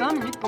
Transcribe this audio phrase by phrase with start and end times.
[0.00, 0.38] 20 minutes.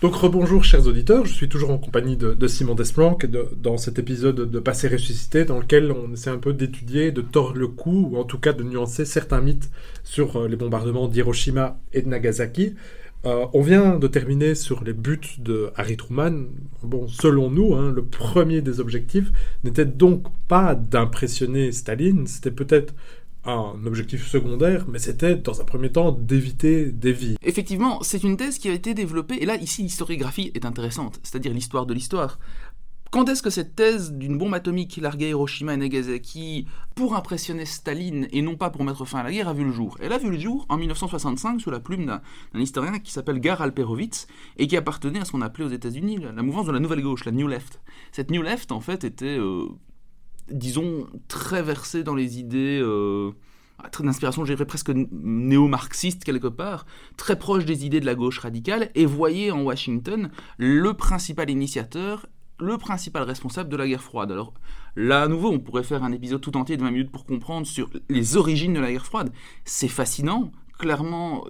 [0.00, 4.48] Donc rebonjour chers auditeurs, je suis toujours en compagnie de, Simon Desplanques dans cet épisode
[4.48, 8.18] de Passé ressuscité dans lequel on essaie un peu d'étudier, de tordre le cou ou
[8.18, 9.68] en tout cas de nuancer certains mythes
[10.04, 12.74] sur euh, les bombardements d'Hiroshima et de Nagasaki.
[13.24, 16.46] Euh, on vient de terminer sur les buts de Harry Truman.
[17.08, 19.30] Selon nous, hein, le premier des objectifs
[19.62, 22.94] n'était donc pas d'impressionner Staline, c'était peut-être
[23.44, 27.36] un objectif secondaire, mais c'était dans un premier temps d'éviter des vies.
[27.42, 31.52] Effectivement, c'est une thèse qui a été développée, et là, ici, l'historiographie est intéressante, c'est-à-dire
[31.52, 32.38] l'histoire de l'histoire.
[33.12, 37.66] Quand est-ce que cette thèse d'une bombe atomique larguée à Hiroshima et Nagasaki pour impressionner
[37.66, 39.98] Staline et non pas pour mettre fin à la guerre a vu le jour?
[40.00, 42.22] Elle a vu le jour en 1965 sous la plume d'un
[42.58, 46.42] historien qui s'appelle Gar Alperovitz et qui appartenait à ce qu'on appelait aux États-Unis la,
[46.42, 47.82] mouvance de la nouvelle gauche, la New Left.
[48.12, 49.66] Cette New Left, en fait, était, euh,
[50.50, 52.80] disons, très versée dans les idées.
[52.82, 53.32] Euh,
[54.00, 56.86] d'inspiration, je dirais presque néo-marxiste quelque part,
[57.18, 62.26] très proche des idées de la gauche radicale, et voyait en Washington le principal initiateur
[62.58, 64.30] le principal responsable de la guerre froide.
[64.30, 64.54] Alors
[64.96, 67.66] là, à nouveau, on pourrait faire un épisode tout entier de 20 minutes pour comprendre
[67.66, 69.32] sur les origines de la guerre froide.
[69.64, 70.52] C'est fascinant.
[70.78, 71.46] Clairement.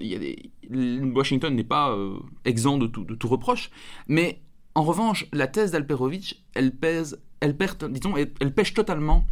[0.71, 3.71] Washington n'est pas euh, exempt de tout, reproche.
[4.07, 4.43] Mais
[4.75, 7.57] en revanche, la thèse d'Alperovitch, elle pèse, elle
[7.91, 9.25] disons, elle, totalement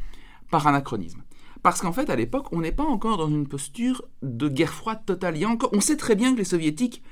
[0.51, 1.23] par anachronisme.
[1.63, 5.05] Parce qu'en fait, à l'époque, on n'est pas encore dans une posture de guerre froide
[5.05, 5.37] totale.
[5.73, 7.03] On sait très bien que les soviétiques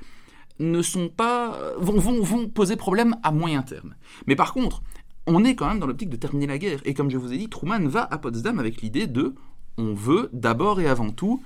[0.59, 3.95] ne sont pas vont, vont, vont poser problème à moyen terme.
[4.27, 4.83] Mais par contre,
[5.25, 6.81] on est quand même dans l'optique de terminer la guerre.
[6.85, 9.35] Et comme je vous ai dit, Truman va à Potsdam avec l'idée de
[9.77, 11.41] on veut d'abord et avant tout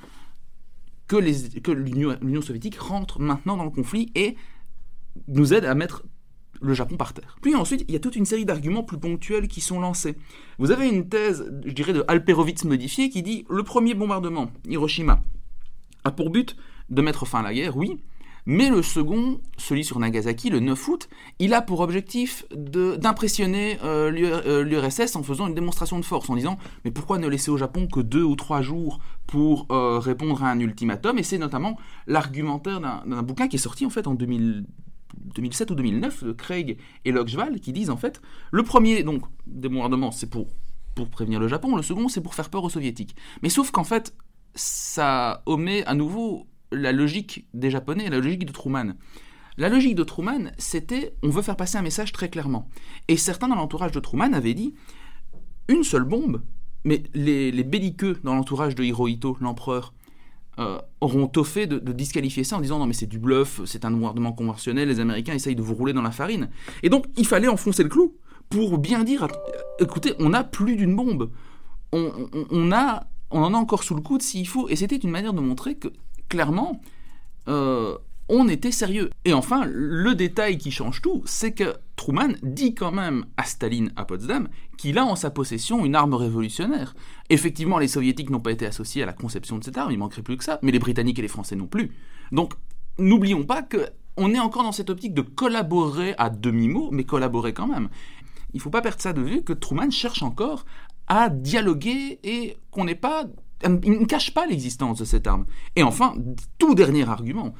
[1.08, 4.36] que, les, que l'Union soviétique rentre maintenant dans le conflit et
[5.28, 6.04] nous aide à mettre
[6.62, 7.38] le Japon par terre.
[7.42, 10.16] Puis ensuite, il y a toute une série d'arguments plus ponctuels qui sont lancés.
[10.58, 15.22] Vous avez une thèse, je dirais, de Alperovitz modifiée qui dit le premier bombardement, Hiroshima,
[16.06, 16.56] a pour but
[16.90, 18.02] de mettre fin à la guerre, oui,
[18.46, 21.10] mais le second, celui sur Nagasaki, le 9 août,
[21.40, 26.58] il a pour objectif d'impressionner euh, l'URSS en faisant une démonstration de force, en disant
[26.84, 30.52] mais pourquoi ne laisser au Japon que deux ou trois jours pour euh, répondre à
[30.52, 31.18] un ultimatum?
[31.18, 31.78] Et c'est notamment
[32.08, 37.12] l'argumentaire d'un bouquin qui est sorti en fait en 2007 ou 2009 de Craig et
[37.12, 38.22] Lochval qui disent en fait
[38.52, 40.48] le premier donc débombardement c'est pour
[40.96, 43.16] pour prévenir le Japon, le second c'est pour faire peur aux soviétiques.
[43.42, 44.14] Mais sauf qu'en fait
[44.56, 48.96] ça omet à nouveau la logique des Japonais, la logique de Truman.
[49.58, 52.70] La logique de Truman, c'était on veut faire passer un message très clairement.
[53.08, 54.74] Et certains dans l'entourage de Truman avaient dit
[55.68, 56.42] une seule bombe,
[56.84, 59.94] mais les, belliqueux dans l'entourage de Hirohito, l'empereur,
[60.60, 63.86] euh, auront tôt fait de, disqualifier ça en disant non mais c'est du bluff, c'est
[63.86, 66.50] un bombardement conventionnel, les Américains essayent de vous rouler dans la farine.
[66.82, 68.16] Et donc il fallait enfoncer le clou
[68.50, 69.28] pour bien dire
[69.80, 71.32] écoutez, on a plus d'une bombe.
[71.92, 74.68] On, a, on en a encore sous le coude s'il faut.
[74.68, 75.90] Et c'était une manière de montrer que
[76.34, 76.82] clairement,
[77.48, 77.96] euh,
[78.28, 79.12] on était sérieux.
[79.24, 83.92] Et enfin, le détail qui change tout, c'est que Truman dit quand même à Staline
[83.96, 86.96] à Potsdam qu'il a en sa possession une arme révolutionnaire.
[87.30, 90.24] Effectivement, les soviétiques n'ont pas été associés à la conception de cette arme, il manquerait
[90.24, 91.92] plus que ça, mais les britanniques et les français non plus.
[92.32, 92.54] Donc,
[92.98, 97.54] n'oublions pas que on est encore dans cette optique de collaborer à demi-mot, mais collaborer
[97.54, 97.90] quand même.
[98.54, 100.66] Il ne faut pas perdre ça de vue que Truman cherche encore
[101.08, 103.26] à dialoguer et qu'on n'est pas
[103.66, 105.46] il ne cache pas l'existence de cette arme.
[105.76, 106.16] Et enfin,
[106.58, 107.54] tout dernier argument,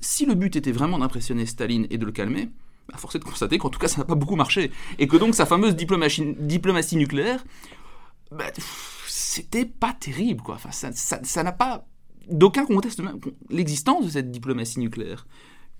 [0.00, 2.50] si le but était vraiment d'impressionner Staline et de le calmer,
[2.88, 4.70] bah force est de constater qu'en tout cas ça n'a pas beaucoup marché.
[4.98, 7.44] Et que donc sa fameuse diplomatie, nucléaire,
[8.30, 8.44] bah,
[9.06, 10.56] c'était pas terrible quoi.
[10.56, 11.86] Enfin, ça n'a pas.
[12.28, 13.02] D'aucuns contestent
[13.50, 15.26] l'existence de cette diplomatie nucléaire.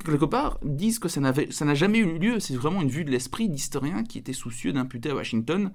[0.05, 2.39] Quelque part, disent que ça n'a jamais eu lieu.
[2.39, 5.73] C'est vraiment une vue de l'esprit d'historiens qui étaient soucieux d'imputer à Washington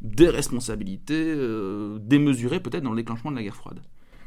[0.00, 3.80] des responsabilités euh, démesurées peut-être dans le déclenchement de la guerre froide.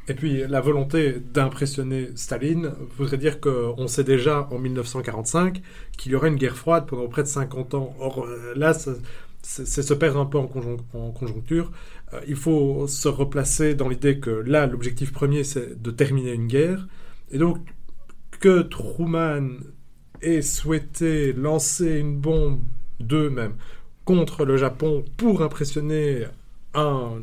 [0.06, 5.62] Et puis la volonté d'impressionner Staline voudrait dire qu'on sait déjà en 1945
[5.96, 7.94] qu'il y aurait une guerre froide pendant près de 50 ans.
[7.98, 11.72] Or euh, là, c'est se perdre un peu en, conjoncture.
[12.12, 16.46] Euh, il faut se replacer dans l'idée que là, l'objectif premier, c'est de terminer une
[16.48, 16.86] guerre.
[17.30, 17.58] Et donc,
[18.40, 19.58] que Truman
[20.20, 22.60] ait souhaité lancer une bombe
[23.00, 23.54] d'eux-mêmes
[24.04, 26.24] contre le Japon pour impressionner
[26.74, 27.22] un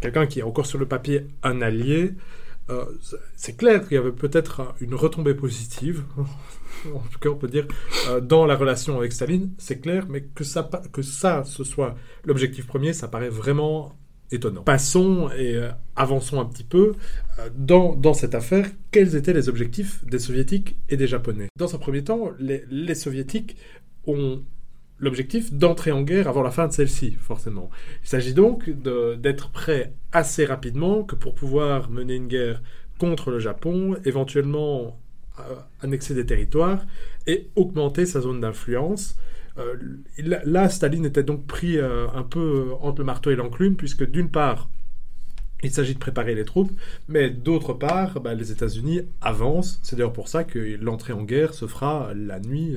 [0.00, 2.12] quelqu'un qui est encore sur le papier un allié,
[2.68, 2.84] euh,
[3.36, 6.04] c'est clair qu'il y avait peut-être une retombée positive,
[6.86, 7.66] en tout cas on peut dire,
[8.08, 11.94] euh, dans la relation avec Staline, c'est clair, mais que ça, que ça, ce soit
[12.24, 13.96] l'objectif premier, ça paraît vraiment
[14.32, 14.62] étonnant.
[14.62, 16.94] Passons et euh, avançons un petit peu
[17.56, 18.68] dans, dans, cette affaire.
[18.90, 21.46] Quels étaient les objectifs des soviétiques et des japonais?
[21.56, 23.56] Dans un premier temps, les, les soviétiques
[24.08, 24.42] ont
[24.98, 27.70] l'objectif d'entrer en guerre avant la fin de celle-ci, forcément.
[28.02, 32.62] Il s'agit donc d'être prêt assez rapidement que pour pouvoir mener une guerre
[32.98, 34.98] contre le Japon, éventuellement
[35.38, 36.86] euh, annexer des territoires
[37.26, 39.16] et augmenter sa zone d'influence.
[39.58, 39.74] Euh,
[40.18, 44.30] là, Staline était donc pris euh, un peu entre le marteau et l'enclume, puisque d'une
[44.30, 44.70] part,
[45.62, 46.70] il s'agit de préparer les troupes,
[47.08, 49.80] mais d'autre part, bah, les États-Unis avancent.
[49.82, 52.76] C'est d'ailleurs pour ça que l'entrée en guerre se fera la nuit,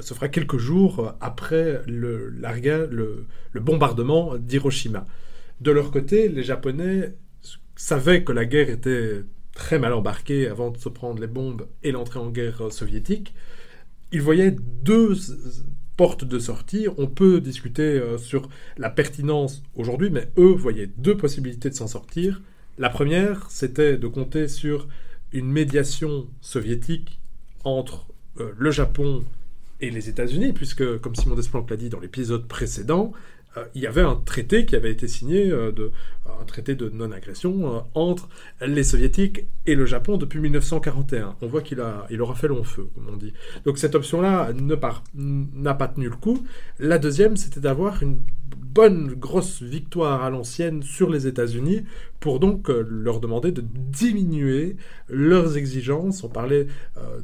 [0.00, 5.06] se fera quelques jours après le, le, bombardement d'Hiroshima.
[5.60, 7.14] De leur côté, les Japonais
[7.74, 9.22] savaient que la guerre était
[9.54, 13.34] très mal embarqué avant de se prendre les bombes et l'entrée en guerre soviétique,
[14.12, 15.14] il voyait deux
[16.00, 16.86] portes de sortie.
[16.96, 18.48] On peut discuter euh, sur
[18.78, 22.40] la pertinence aujourd'hui, mais eux voyaient deux possibilités de s'en sortir.
[22.78, 24.88] La première, c'était de compter sur
[25.32, 27.20] une médiation soviétique
[27.64, 28.06] entre
[28.38, 29.24] euh, le Japon
[29.82, 33.12] et les États-Unis, puisque, comme Simon Desplanques l'a dit dans l'épisode précédent,
[33.74, 35.90] il y avait un traité qui avait été signé, euh, de,
[36.40, 38.28] un traité de non-agression euh, entre
[38.64, 41.36] les soviétiques et le Japon depuis 1941.
[41.40, 43.32] On voit qu'il a, il aura fait long feu, comme on dit.
[43.64, 46.46] Donc cette option-là n'a pas tenu le coup.
[46.78, 48.20] La deuxième, c'était d'avoir une
[48.60, 51.84] bonne grosse victoire à l'ancienne sur les États-Unis
[52.20, 54.76] pour donc leur demander de diminuer
[55.08, 56.22] leurs exigences.
[56.22, 56.66] On parlait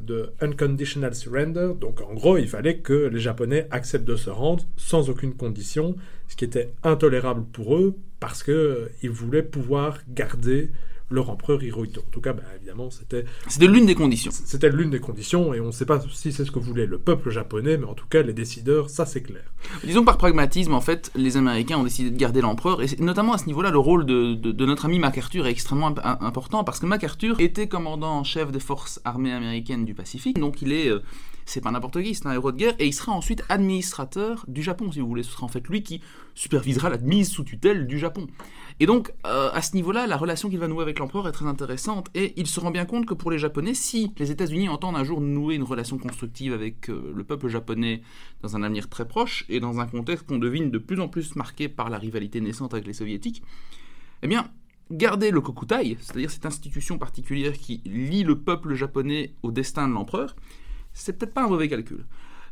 [0.01, 4.63] de unconditional surrender, donc en gros il fallait que les Japonais acceptent de se rendre
[4.75, 5.95] sans aucune condition
[6.27, 10.71] ce qui était intolérable pour eux parce qu'ils euh, voulaient pouvoir garder
[11.09, 12.01] leur empereur Hirohito.
[12.01, 13.25] En tout cas, bah, évidemment, c'était...
[13.47, 14.31] C'était l'une des conditions.
[14.31, 16.97] C'était l'une des conditions, et on ne sait pas si c'est ce que voulait le
[16.97, 19.43] peuple japonais, mais en tout cas, les décideurs, ça c'est clair.
[19.83, 23.37] Disons par pragmatisme, en fait, les Américains ont décidé de garder l'empereur, et notamment à
[23.37, 27.39] ce niveau-là, le rôle de, de, notre ami MacArthur est extrêmement important, parce que MacArthur
[27.39, 30.89] était commandant en chef des forces armées américaines du Pacifique, donc il est...
[30.89, 31.01] Euh,
[31.47, 34.61] c'est pas n'importe qui, c'est un héros de guerre, et il sera ensuite administrateur du
[34.61, 35.23] Japon, si vous voulez.
[35.23, 36.01] Ce sera en fait lui qui
[36.35, 38.27] supervisera la mise sous tutelle du Japon.
[38.79, 41.45] Et donc, euh, à ce niveau-là, la relation qu'il va nouer avec l'empereur est très
[41.45, 44.97] intéressante, et il se rend bien compte que pour les Japonais, si les États-Unis entendent
[44.97, 48.01] un jour nouer une relation constructive avec euh, le peuple japonais
[48.41, 51.35] dans un avenir très proche, et dans un contexte qu'on devine de plus en plus
[51.37, 53.41] marqué par la rivalité naissante avec les soviétiques,
[54.21, 54.51] eh bien,
[54.91, 59.93] garder le kokutai, c'est-à-dire cette institution particulière qui lie le peuple japonais au destin de
[59.93, 60.35] l'empereur,
[60.97, 62.05] c'est peut-être pas un mauvais calcul.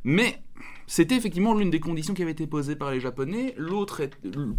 [0.04, 0.42] Mais
[0.88, 3.56] c'était effectivement l'une des conditions qui avait été posées par les Japonais,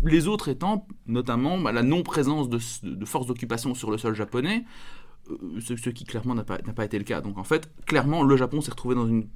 [0.02, 2.58] les autres étant notamment bah, la non-présence de,
[3.04, 4.64] forces d'occupation sur le sol japonais,
[5.30, 7.20] euh, ce, qui clairement n'a pas, été le cas.
[7.20, 9.28] Donc en fait, clairement, le Japon s'est retrouvé dans une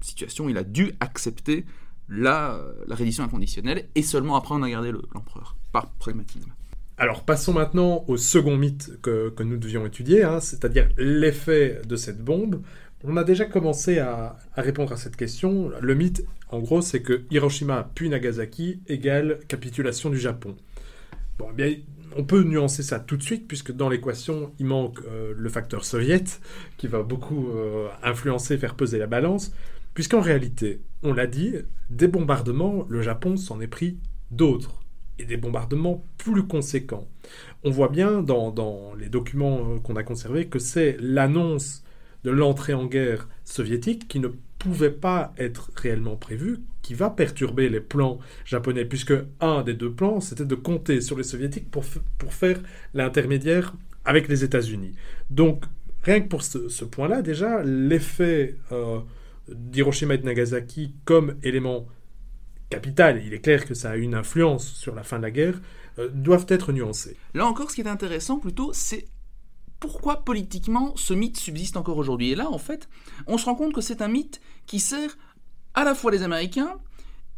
[0.00, 1.66] situation où il a dû accepter
[2.08, 6.50] la, la reddition inconditionnelle, et seulement après on a gardé l'empereur, par pragmatisme.
[6.98, 12.24] Alors passons maintenant au second mythe que, nous devions étudier, hein, c'est-à-dire l'effet de cette
[12.24, 12.62] bombe
[13.06, 15.70] on a déjà commencé à, répondre à cette question.
[15.80, 20.56] Le mythe, en gros, c'est que Hiroshima puis Nagasaki égale capitulation du Japon.
[21.38, 21.76] Bon, eh bien,
[22.16, 25.84] on peut nuancer ça tout de suite, puisque dans l'équation, il manque euh, le facteur
[25.84, 26.40] soviète,
[26.78, 29.52] qui va beaucoup euh, influencer, faire peser la balance,
[29.94, 31.54] puisqu'en réalité, on l'a dit,
[31.90, 33.98] des bombardements, le Japon s'en est pris
[34.30, 34.80] d'autres,
[35.18, 37.06] et des bombardements plus conséquents.
[37.64, 41.84] On voit bien dans, les documents euh, qu'on a conservés que c'est l'annonce
[42.26, 44.26] de l'entrée en guerre soviétique qui ne
[44.58, 49.92] pouvait pas être réellement prévu, qui va perturber les plans japonais, puisque un des deux
[49.92, 51.84] plans, c'était de compter sur les soviétiques pour,
[52.18, 52.60] pour faire
[52.94, 54.96] l'intermédiaire avec les États-Unis.
[55.30, 55.66] Donc,
[56.02, 58.98] rien que pour ce, point-là, déjà, l'effet euh,
[59.48, 61.86] d'Hiroshima et de Nagasaki comme élément
[62.70, 65.60] capital, il est clair que ça a une influence sur la fin de la guerre,
[66.00, 67.16] euh, doivent être nuancés.
[67.34, 69.06] Là encore, ce qui est intéressant plutôt, c'est
[69.80, 72.30] pourquoi politiquement ce mythe subsiste encore aujourd'hui.
[72.30, 72.88] Et là, en fait,
[73.26, 75.16] on se rend compte que c'est un mythe qui sert
[75.74, 76.78] à la fois les Américains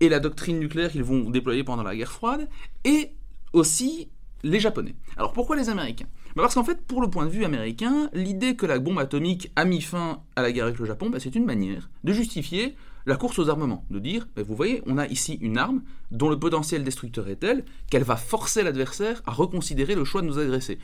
[0.00, 2.48] et la doctrine nucléaire qu'ils vont déployer pendant la guerre froide,
[2.84, 3.12] et
[3.52, 4.08] aussi
[4.44, 4.94] les Japonais.
[5.16, 6.06] Alors pourquoi les Américains?
[6.36, 9.50] Bah, Parce qu'en fait, pour le point de vue américain, l'idée que la bombe atomique
[9.56, 12.76] a mis fin à la guerre avec le Japon, bah, c'est une manière de justifier
[13.06, 16.28] la course aux armements, de dire, ben, vous voyez, on a ici une arme dont
[16.28, 20.38] le potentiel destructeur est tel qu'elle va forcer l'adversaire à reconsidérer le choix de nous
[20.38, 20.78] agresser.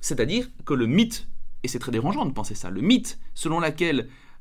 [0.00, 1.28] C'est-à-dire que le mythe,
[1.62, 3.66] et c'est très dérangeant de penser ça, le mythe selon, euh,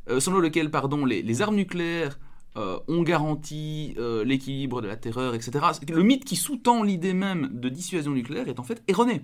[0.08, 0.72] lequel
[1.06, 2.20] les, armes nucléaires
[2.58, 7.50] euh, ont garanti euh, l'équilibre de la terreur, etc., le mythe qui sous-tend l'idée même
[7.52, 9.22] de dissuasion nucléaire est en fait erroné.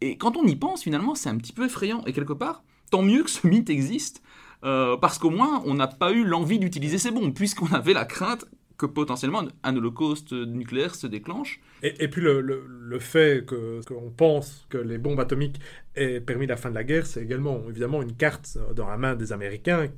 [0.00, 2.04] Et quand on y pense, finalement, c'est un petit peu effrayant.
[2.06, 4.22] Et quelque part, tant mieux que ce mythe existe,
[4.60, 8.46] parce qu'au moins, on n'a pas eu l'envie d'utiliser ces bombes, puisqu'on avait la crainte
[8.76, 11.60] que potentiellement un holocauste nucléaire se déclenche.
[11.82, 15.60] Et, puis le, le, fait qu'on pense que les bombes atomiques
[15.96, 19.14] aient permis la fin de la guerre, c'est également évidemment une carte dans la main
[19.14, 19.88] des Américains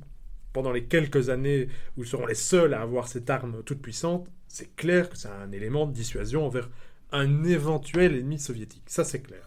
[0.57, 4.27] pendant les quelques années où ils seront les seuls à avoir cette arme toute puissante,
[4.47, 6.69] c'est clair que c'est un élément de dissuasion envers
[7.11, 8.83] un éventuel ennemi soviétique.
[8.87, 9.45] Ça, c'est clair.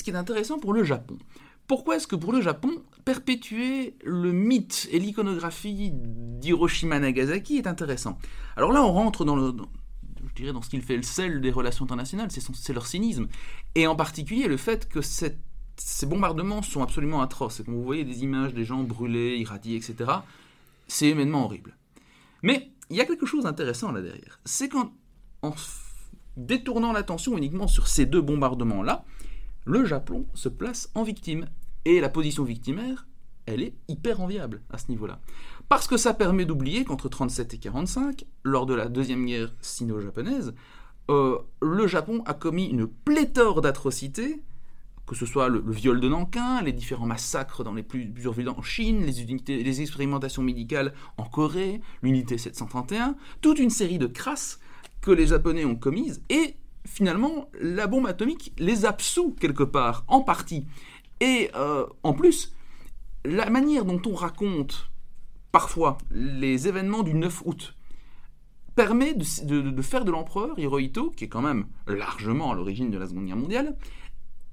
[0.00, 1.18] Ce qui est intéressant pour le Japon.
[1.66, 8.18] Pourquoi est-ce que pour le Japon, perpétuer le mythe et l'iconographie d'Hiroshima-Nagasaki est intéressant?
[8.56, 11.84] Alors là, on rentre dans je dirais dans ce qu'il fait le sel des relations
[11.84, 13.28] internationales, c'est leur cynisme.
[13.74, 15.36] Et en particulier le fait que ces
[16.06, 17.60] bombardements sont absolument atroces.
[17.60, 20.10] Et quand vous voyez des images des gens brûlés, irradiés, etc.,
[20.88, 21.76] c'est éminemment horrible.
[22.42, 24.40] Mais il y a quelque chose d'intéressant là derrière.
[24.44, 24.92] C'est qu'en
[26.36, 29.04] détournant l'attention uniquement sur ces deux bombardements-là,
[29.64, 31.46] le Japon se place en victime.
[31.84, 33.06] Et la position victimaire,
[33.46, 35.20] elle est hyper enviable à ce niveau-là.
[35.68, 40.54] Parce que ça permet d'oublier qu'entre 37 et 45, lors de la deuxième guerre sino-japonaise,
[41.10, 44.42] euh, le Japon a commis une pléthore d'atrocités,
[45.06, 48.62] que ce soit le, viol de Nankin, les différents massacres dans les plusieurs villes en
[48.62, 54.60] Chine, les, unités, les expérimentations médicales en Corée, l'unité 731, toute une série de crasses
[55.00, 56.54] que les Japonais ont commises, et
[56.86, 60.66] finalement, la bombe atomique les absout quelque part, en partie.
[61.20, 62.54] Et euh, en plus,
[63.24, 64.90] la manière dont on raconte
[65.52, 67.74] parfois les événements du 9 août
[68.74, 73.06] permet de, faire de l'empereur Hirohito, qui est quand même largement à l'origine de la
[73.06, 73.76] Seconde Guerre mondiale,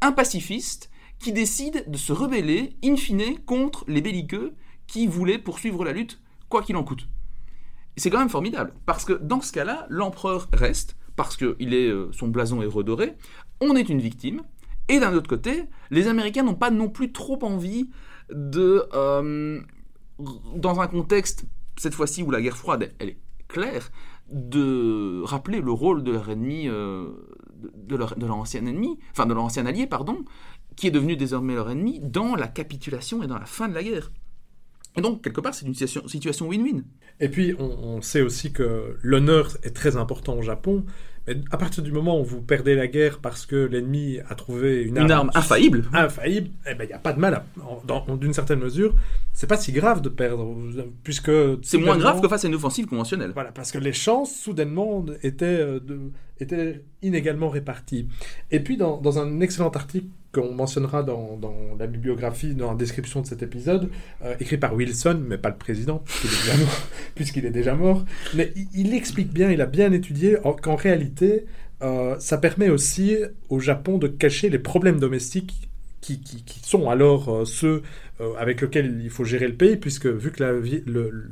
[0.01, 4.53] un pacifiste qui décide de se rebeller, in fine, contre les belliqueux
[4.85, 6.19] qui voulaient poursuivre la lutte,
[6.49, 7.07] quoi qu'il en coûte.
[7.95, 11.89] C'est quand même formidable, parce que dans ce cas-là, l'empereur reste, parce que il est,
[11.89, 13.17] euh, son blason est redoré,
[13.59, 14.43] on est une victime,
[14.87, 17.89] et d'un autre côté, les Américains n'ont pas non plus trop envie
[18.31, 19.59] de, euh,
[20.55, 21.45] dans un contexte,
[21.75, 23.17] cette fois-ci où la guerre froide, est
[23.49, 23.91] claire,
[24.29, 27.09] de rappeler le rôle de leur ennemi, euh,
[27.75, 30.23] de, leur, de l'ancien ennemi, enfin de leur ancien allié, pardon,
[30.75, 33.83] qui est devenu désormais leur ennemi, dans la capitulation et dans la fin de la
[33.83, 34.11] guerre.
[35.01, 36.83] Donc, quelque part, c'est une situation win-win.
[37.19, 40.85] Et puis, on, sait aussi que l'honneur est très important au Japon.
[41.27, 44.83] Mais à partir du moment où vous perdez la guerre parce que l'ennemi a trouvé
[44.83, 47.43] une, une arme, infaillible, infaillible, eh ben il n'y a pas de mal.
[48.17, 48.95] D'une certaine mesure,
[49.33, 50.55] c'est pas si grave de perdre,
[51.03, 51.31] puisque
[51.63, 53.31] c'est moins grave que face à une offensive conventionnelle.
[53.33, 55.99] Voilà, parce que les chances soudainement étaient, euh, de,
[56.39, 58.07] étaient inégalement réparties.
[58.49, 61.39] Et puis, dans, dans un excellent article qu'on mentionnera dans,
[61.79, 63.89] la bibliographie, dans la description de cet épisode,
[64.23, 66.03] euh, écrit par Wilson, mais pas le président,
[67.15, 68.05] puisqu'il est, déjà mort.
[68.35, 71.45] Mais il, explique bien, il a bien étudié qu'en réalité,
[71.81, 73.17] euh, ça permet aussi
[73.49, 75.69] au Japon de cacher les problèmes domestiques
[76.01, 76.21] qui,
[76.63, 77.81] sont alors euh, ceux
[78.39, 80.43] avec lesquels il faut gérer le pays, puisque vu que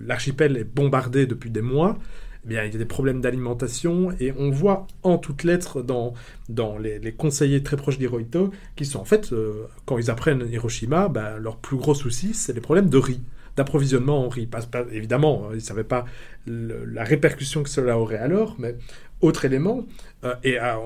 [0.05, 1.97] l'archipel est bombardé depuis des mois,
[2.45, 6.13] eh bien, il y a des problèmes d'alimentation et on voit en toutes lettres dans,
[6.47, 11.09] dans les, conseillers très proches d'Hirohito qui sont en fait, euh, quand ils apprennent Hiroshima,
[11.09, 13.21] ben, leur plus gros souci, c'est les problèmes de riz
[13.55, 14.49] d'approvisionnement en riz.
[14.91, 16.05] Évidemment, ils ne savaient pas
[16.45, 18.75] la répercussion que cela aurait alors, mais
[19.21, 19.85] autre élément,
[20.25, 20.77] euh, et ah,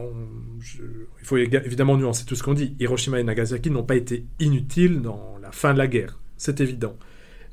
[0.59, 5.01] il faut évidemment nuancer tout ce qu'on dit, Hiroshima et Nagasaki n'ont pas été inutiles
[5.01, 6.95] dans la fin de la guerre, c'est évident.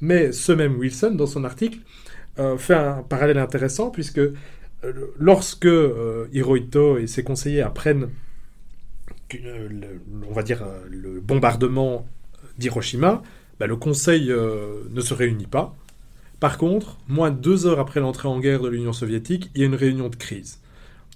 [0.01, 1.79] Mais ce même Wilson, dans son article,
[2.39, 4.35] euh, fait un parallèle intéressant puisque euh,
[5.19, 8.11] lorsque euh, Hirohito et ses conseillers apprennent
[10.29, 12.07] on va dire le bombardement
[12.59, 13.25] d'Hiroshima,
[13.59, 15.75] bah, le Conseil ne se réunit pas.
[16.39, 19.65] Par contre, moins de deux heures après l'entrée en guerre de l'Union soviétique, il y
[19.65, 20.61] a une réunion de crise.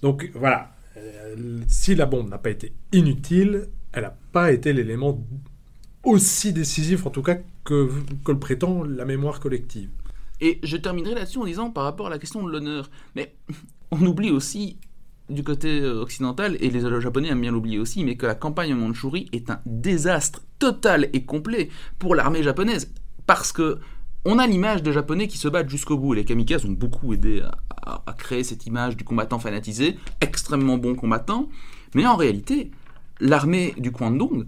[0.01, 0.75] Donc voilà,
[1.67, 5.25] si la bombe n'a pas été inutile, elle n'a pas été l'élément
[6.03, 7.89] aussi décisif, en tout cas, que,
[8.25, 9.89] que le prétend la mémoire collective.
[10.41, 13.35] Et je terminerai là-dessus en disant par rapport à la question de l'honneur, mais
[13.91, 14.77] on oublie aussi
[15.29, 18.77] du côté occidental, et les Japonais aiment bien l'oublier aussi, mais que la campagne en
[18.77, 21.69] Mandchourie est un désastre total et complet
[21.99, 22.91] pour l'armée japonaise.
[23.25, 23.79] Parce que
[24.23, 26.13] on a l'image des Japonais qui se battent jusqu'au bout.
[26.13, 27.41] Les kamikazes ont beaucoup aidé
[27.81, 31.49] à, créer cette image du combattant fanatisé, extrêmement bon combattant.
[31.95, 32.69] Mais en réalité,
[33.19, 34.45] l'armée du Kwandong,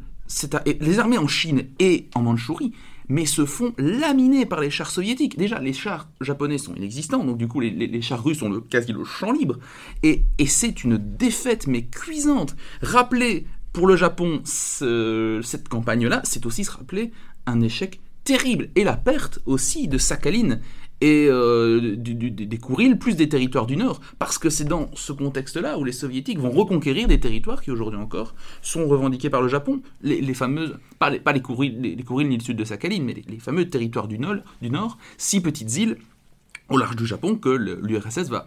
[0.79, 2.73] les armées en Chine et en Mandchourie,
[3.13, 5.37] mais se font laminer par les chars soviétiques.
[5.37, 8.91] Déjà, les chars japonais sont inexistants, donc du coup, les, chars russes ont le, quasi
[8.91, 9.59] le champ libre.
[10.01, 12.55] Et, c'est une défaite, mais cuisante.
[12.81, 17.11] Rappeler pour le Japon cette campagne-là, c'est aussi se rappeler
[17.45, 18.69] un échec terrible.
[18.75, 20.59] Et la perte aussi de Sakhalin
[21.03, 23.99] et euh, des Kourils, plus des territoires du Nord.
[24.19, 27.99] Parce que c'est dans ce contexte-là où les Soviétiques vont reconquérir des territoires qui aujourd'hui
[27.99, 29.81] encore sont revendiqués par le Japon.
[30.01, 33.39] Les, fameuses, pas les, pas les, Kourils, les, ni le sud de Sakhalin, mais les,
[33.39, 35.97] fameux territoires du nord, du nord, six petites îles
[36.69, 38.45] au large du Japon que l'URSS va,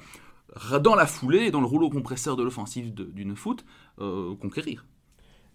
[0.80, 3.66] dans la foulée, dans le rouleau compresseur de l'offensive d'une foot,
[4.00, 4.86] euh, conquérir.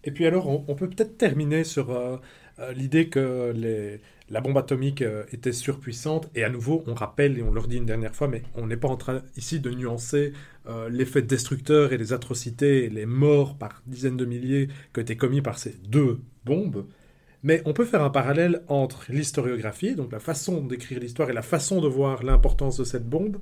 [0.04, 2.16] Et puis alors, on, peut peut-être terminer sur euh,
[2.74, 3.52] l'idée que
[4.32, 7.76] la bombe atomique euh, était surpuissante, et à nouveau, on rappelle et on leur dit
[7.76, 10.32] une dernière fois, mais on n'est pas en train ici de nuancer
[10.66, 15.16] euh, l'effet destructeur et les atrocités les morts par dizaines de milliers qui ont été
[15.16, 16.86] commis par ces deux bombes,
[17.42, 21.42] mais on peut faire un parallèle entre l'historiographie, donc la façon d'écrire l'histoire et la
[21.42, 23.36] façon de voir l'importance de cette bombe,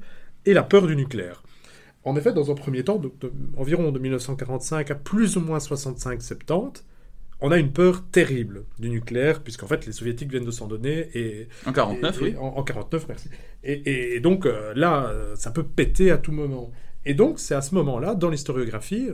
[0.45, 1.45] et la peur du nucléaire.
[2.03, 3.01] En effet, dans un premier temps,
[3.57, 6.83] environ de 1945 à plus ou moins 65-70,
[7.41, 11.09] on a une peur terrible du nucléaire, puisqu'en fait, les soviétiques viennent de s'en donner.
[11.15, 12.35] Et, en 49, oui.
[12.39, 13.29] En, 49, merci.
[13.63, 16.71] Et, donc, euh, là, euh, ça peut péter à tout moment.
[17.05, 19.09] Et donc, c'est à ce moment-là, dans l'historiographie,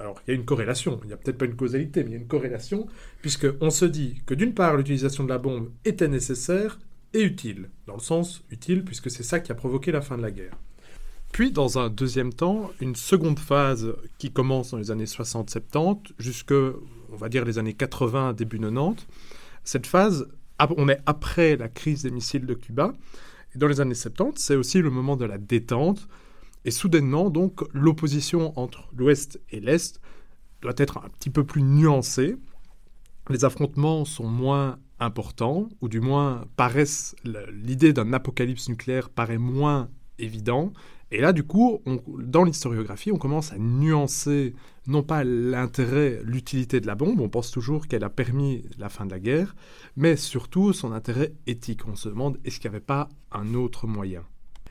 [0.00, 2.12] alors il y a une corrélation, il n'y a peut-être pas une causalité, mais il
[2.14, 2.86] y a une corrélation,
[3.20, 6.78] puisqu'on se dit que d'une part, l'utilisation de la bombe était nécessaire
[7.14, 7.70] et utile.
[7.86, 10.58] Dans le sens utile, puisque c'est ça qui a provoqué la fin de la guerre.
[11.32, 16.54] Puis, dans un deuxième temps, une seconde phase qui commence dans les années 60-70 jusque
[17.10, 19.06] on va dire les années 80, début 90.
[19.64, 20.28] Cette phase,
[20.76, 22.92] on est après la crise des missiles de Cuba.
[23.54, 26.08] Dans les années 70, c'est aussi le moment de la détente.
[26.64, 30.00] Et soudainement, donc, l'opposition entre l'Ouest et l'Est
[30.60, 32.36] doit être un petit peu plus nuancée.
[33.30, 37.14] Les affrontements sont moins importants, ou du moins paraissent
[37.52, 39.88] l'idée d'un apocalypse nucléaire paraît moins
[40.18, 40.72] évident.
[41.10, 41.80] Et là, du coup,
[42.18, 44.54] dans l'historiographie, on commence à nuancer
[44.86, 49.06] non pas l'intérêt, l'utilité de la bombe, on pense toujours qu'elle a permis la fin
[49.06, 49.54] de la guerre,
[49.96, 51.86] mais surtout son intérêt éthique.
[51.86, 54.22] On se demande est-ce qu'il n'y avait pas un autre moyen?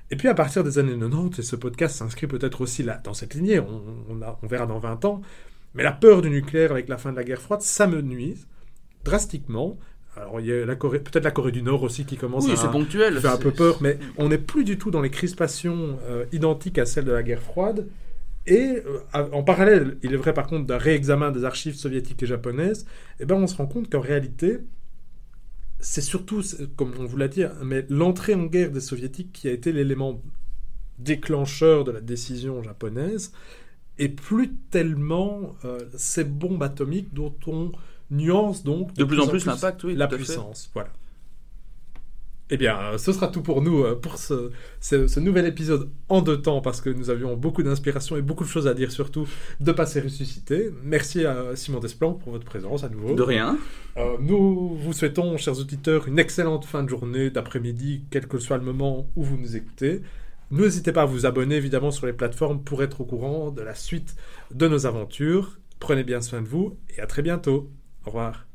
[0.09, 3.13] Et puis à partir des années 90, et ce podcast s'inscrit peut-être aussi là, dans
[3.13, 5.21] cette lignée, on, on, verra dans 20 ans,
[5.73, 8.47] mais la peur du nucléaire avec la fin de la guerre froide, ça me nuise
[9.03, 9.77] drastiquement.
[10.17, 13.19] Alors, il y a peut-être la Corée du Nord aussi qui commence oui, à ponctuel,
[13.19, 16.79] faire un peu peur, mais on n'est plus du tout dans les crispations euh, identiques
[16.79, 17.87] à celles de la guerre froide.
[18.47, 22.25] Et euh, en parallèle, il est vrai par contre d'un réexamen des archives soviétiques et
[22.25, 22.85] japonaises,
[23.19, 24.59] eh ben, on se rend compte qu'en réalité,
[25.79, 26.41] c'est surtout,
[26.75, 30.21] comme on vous l'a dit, mais l'entrée en guerre des soviétiques qui a été l'élément
[30.97, 33.31] déclencheur de la décision japonaise,
[33.99, 37.71] et plus tellement euh, ces bombes atomiques dont on
[38.11, 40.69] nuance donc de, plus, en plus l'impact, oui, la puissance.
[40.73, 40.89] Voilà.
[42.49, 46.41] Eh bien, ce sera tout pour nous euh, pour ce, ce, nouvel épisode en deux
[46.41, 49.27] temps parce que nous avions beaucoup d'inspiration et beaucoup de choses à dire surtout
[49.59, 50.71] de passer ressuscité.
[50.81, 53.15] Merci à Simon Desplanques pour votre présence à nouveau.
[53.15, 53.57] De rien.
[53.97, 58.57] Euh, nous vous souhaitons, chers auditeurs, une excellente fin de journée, d'après-midi, quel que soit
[58.57, 60.01] le moment où vous nous écoutez.
[60.49, 63.75] N'hésitez pas à vous abonner évidemment sur les plateformes pour être au courant de la
[63.75, 64.15] suite
[64.53, 65.59] de nos aventures.
[65.79, 67.69] Prenez bien soin de vous et à très bientôt.
[68.07, 68.46] Au revoir.